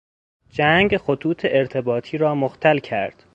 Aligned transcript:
جنگ 0.49 0.97
خطوط 0.97 1.45
ارتباطی 1.49 2.17
را 2.17 2.35
مختل 2.35 2.79
کرد. 2.79 3.23